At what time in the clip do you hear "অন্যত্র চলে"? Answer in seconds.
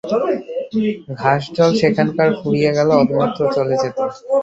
3.01-3.75